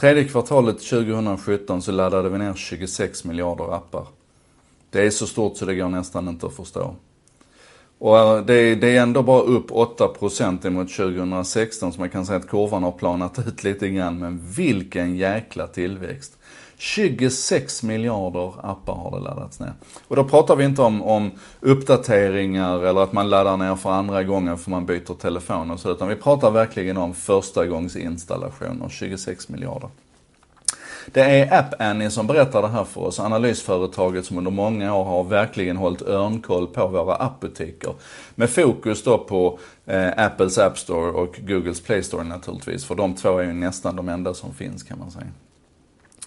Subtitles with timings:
[0.00, 4.06] Tredje kvartalet 2017 så laddade vi ner 26 miljarder appar.
[4.90, 6.94] Det är så stort så det går nästan inte att förstå.
[7.98, 12.38] Och eh, det, det är ändå bara upp 8% emot 2016 så man kan säga
[12.38, 14.18] att kurvan har planat ut lite grann.
[14.18, 16.38] Men vilken jäkla tillväxt.
[16.82, 19.72] 26 miljarder appar har det laddats ner.
[20.08, 21.30] Och då pratar vi inte om, om
[21.60, 25.90] uppdateringar eller att man laddar ner för andra gången för man byter telefon och så.
[25.90, 29.88] Utan vi pratar verkligen om första gångs installationer, 26 miljarder.
[31.06, 35.04] Det är App Annie som berättar det här för oss, analysföretaget som under många år
[35.04, 37.94] har verkligen hållit örnkoll på våra appbutiker.
[38.34, 43.14] Med fokus då på eh, Apples App Store och Googles Play Store naturligtvis, för de
[43.14, 45.26] två är ju nästan de enda som finns kan man säga.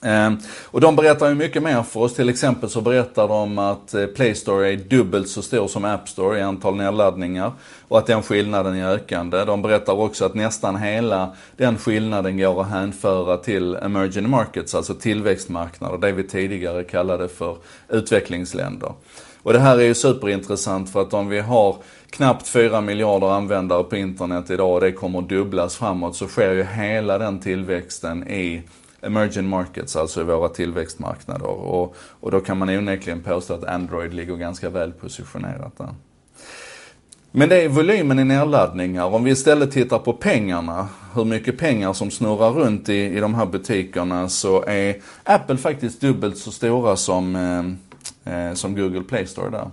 [0.04, 2.14] Ehm, och de berättar ju mycket mer för oss.
[2.14, 6.10] Till exempel så berättar de att eh, Play Store är dubbelt så stor som App
[6.10, 7.52] Store i antal nedladdningar.
[7.88, 9.46] Och att den skillnaden är ökande.
[9.46, 14.94] De berättar också att nästan hela den skillnaden går att hänföra till emerging markets, alltså
[14.94, 15.98] tillväxtmarknader.
[15.98, 17.58] Det vi tidigare kallade för
[17.90, 18.94] utvecklingsländer.
[19.44, 21.76] Och det här är ju superintressant för att om vi har
[22.10, 26.54] knappt 4 miljarder användare på internet idag och det kommer att dubblas framåt så sker
[26.54, 28.62] ju hela den tillväxten i
[29.06, 31.48] emerging markets, alltså i våra tillväxtmarknader.
[31.48, 35.90] Och, och då kan man onekligen påstå att Android ligger ganska väl positionerat där.
[37.36, 39.06] Men det är volymen i nedladdningar.
[39.06, 43.36] Om vi istället tittar på pengarna, hur mycket pengar som snurrar runt i, i de
[43.36, 47.36] här butikerna, så är Apple faktiskt dubbelt så stora som,
[48.26, 49.68] eh, eh som Google Play Store där.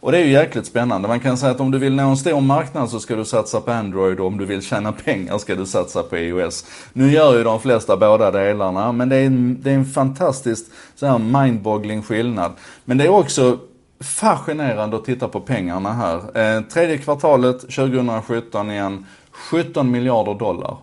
[0.00, 1.08] Och det är ju jäkligt spännande.
[1.08, 3.60] Man kan säga att om du vill nå en stor marknad så ska du satsa
[3.60, 6.64] på Android och om du vill tjäna pengar ska du satsa på iOS.
[6.92, 10.70] Nu gör ju de flesta båda delarna men det är en, det är en fantastiskt
[10.94, 12.52] så här mindboggling skillnad.
[12.84, 13.58] Men det är också
[14.00, 16.38] fascinerande att titta på pengarna här.
[16.38, 20.76] Eh, tredje kvartalet 2017 igen, 17 miljarder dollar.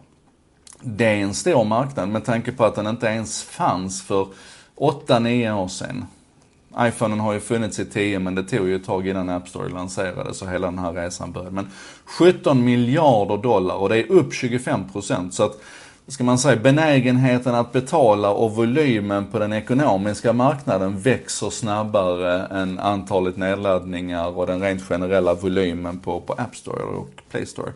[0.82, 4.28] Det är en stor marknad med tanke på att den inte ens fanns för
[4.76, 6.06] 8-9 år sedan
[6.80, 9.70] iPhonen har ju funnits i 10 men det tog ju ett tag innan App Store
[9.70, 11.52] lanserades och hela den här resan började.
[11.52, 11.72] Men
[12.06, 15.62] 17 miljarder dollar och det är upp 25% Så att,
[16.08, 22.80] ska man säga, benägenheten att betala och volymen på den ekonomiska marknaden växer snabbare än
[22.80, 27.72] antalet nedladdningar och den rent generella volymen på, på App Store och Play Store.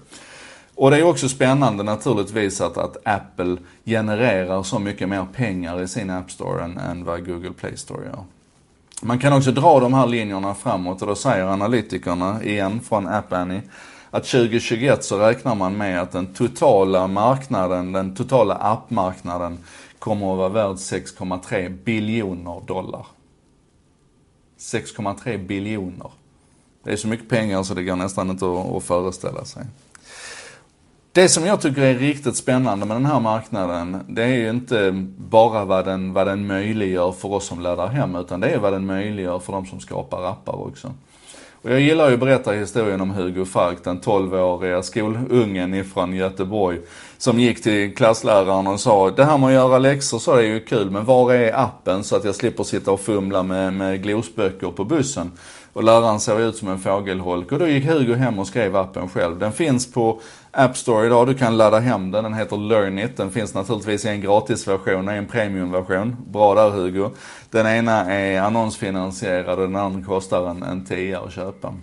[0.76, 5.88] Och det är också spännande naturligtvis att, att Apple genererar så mycket mer pengar i
[5.88, 8.24] sin App Store än, än vad Google Play Store gör.
[9.02, 13.34] Man kan också dra de här linjerna framåt och då säger analytikerna igen från App
[13.34, 13.62] Annie
[14.12, 19.58] att 2021 så räknar man med att den totala marknaden, den totala appmarknaden
[20.00, 23.06] kommer att vara värd 6,3 biljoner dollar.
[24.60, 26.12] 6,3 biljoner.
[26.84, 29.66] Det är så mycket pengar så det går nästan inte att, att föreställa sig.
[31.18, 35.06] Det som jag tycker är riktigt spännande med den här marknaden, det är ju inte
[35.18, 38.74] bara vad den, vad den möjliggör för oss som laddar hem, utan det är vad
[38.74, 40.94] den möjliggör för de som skapar appar också.
[41.62, 46.80] Och jag gillar ju att berätta historien om Hugo Falk, den 12-åriga skolungen ifrån Göteborg,
[47.18, 50.60] som gick till klassläraren och sa, det här med att göra läxor så är ju
[50.60, 54.72] kul, men var är appen så att jag slipper sitta och fumla med, med glosböcker
[54.72, 55.32] på bussen?
[55.78, 59.10] Och läraren såg ut som en fågelholk och då gick Hugo hem och skrev appen
[59.10, 59.40] själv.
[59.40, 60.20] Den finns på
[60.52, 62.24] App Store idag, du kan ladda hem den.
[62.24, 63.18] Den heter Learn It.
[63.18, 66.16] Den finns naturligtvis i en gratisversion och en premiumversion.
[66.28, 67.10] Bra där Hugo.
[67.52, 71.74] Den ena är annonsfinansierad och den andra kostar en, en tia att köpa.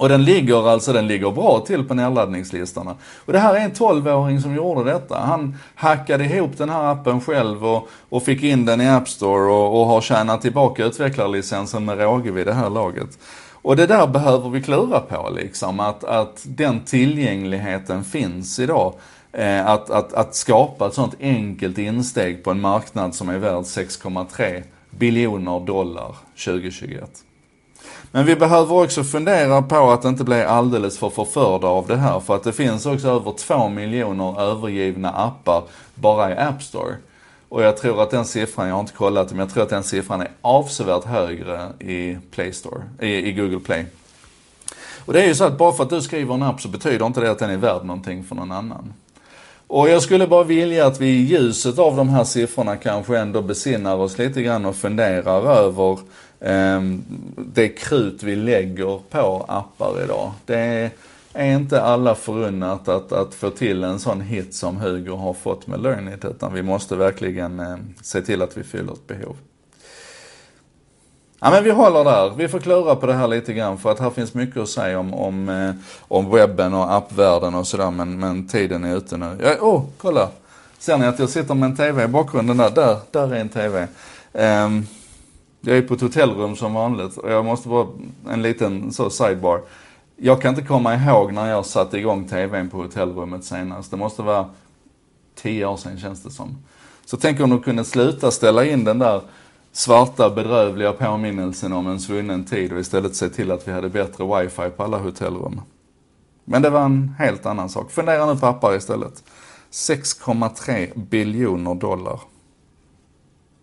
[0.00, 2.96] Och den ligger alltså, den ligger bra till på nedladdningslistorna.
[3.24, 5.18] Och det här är en 12-åring som gjorde detta.
[5.18, 9.52] Han hackade ihop den här appen själv och, och fick in den i App Store
[9.52, 13.18] och, och har tjänat tillbaka utvecklarlicensen med råge vid det här laget.
[13.52, 18.94] Och det där behöver vi klura på liksom, att, att den tillgängligheten finns idag.
[19.32, 23.64] Eh, att, att, att skapa ett sånt enkelt insteg på en marknad som är värd
[23.64, 27.24] 6,3 biljoner dollar 2021.
[28.12, 32.20] Men vi behöver också fundera på att inte bli alldeles för förförda av det här.
[32.20, 35.62] För att det finns också över två miljoner övergivna appar
[35.94, 36.94] bara i App Store.
[37.48, 39.82] Och jag tror att den siffran, jag har inte kollat men jag tror att den
[39.82, 43.86] siffran är avsevärt högre i Play Store, i, i Google Play.
[45.04, 47.06] Och det är ju så att bara för att du skriver en app så betyder
[47.06, 48.94] inte det att den är värd någonting för någon annan.
[49.66, 53.42] Och jag skulle bara vilja att vi i ljuset av de här siffrorna kanske ändå
[53.42, 55.98] besinnar oss lite grann och funderar över
[56.40, 57.04] Ehm,
[57.36, 60.32] det krut vi lägger på appar idag.
[60.46, 60.90] Det
[61.32, 65.66] är inte alla förunnat att, att få till en sån hit som Hugo har fått
[65.66, 69.36] med Learnit, utan vi måste verkligen ehm, se till att vi fyller ett behov.
[71.42, 72.30] Ja men vi håller där.
[72.36, 74.98] Vi får klura på det här lite grann för att här finns mycket att säga
[74.98, 79.38] om, om, eh, om webben och appvärlden och sådär men, men tiden är ute nu.
[79.42, 80.28] Ja, oh, kolla!
[80.78, 82.70] Ser ni att jag sitter med en TV i bakgrunden där?
[82.70, 83.80] Där, där är en TV.
[83.80, 83.88] Um,
[84.32, 84.86] ehm,
[85.60, 87.86] jag är på ett hotellrum som vanligt och jag måste bara,
[88.30, 89.60] en liten så sidebar.
[90.16, 93.90] Jag kan inte komma ihåg när jag satte igång TVn på hotellrummet senast.
[93.90, 94.50] Det måste vara
[95.34, 96.58] tio år sedan känns det som.
[97.04, 99.20] Så tänk om de kunde sluta ställa in den där
[99.72, 104.42] svarta bedrövliga påminnelsen om en svunnen tid och istället se till att vi hade bättre
[104.42, 105.60] wifi på alla hotellrum.
[106.44, 107.90] Men det var en helt annan sak.
[107.90, 109.24] Fundera nu på appar istället.
[109.70, 112.20] 6,3 biljoner dollar.